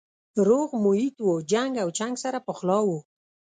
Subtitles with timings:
[0.47, 2.97] روغ محیط و جنګ او چنګ سره پخلا وو